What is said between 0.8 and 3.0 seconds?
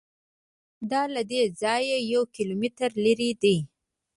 دا له دې ځایه یو کیلومتر